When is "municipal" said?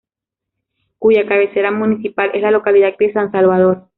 1.69-2.31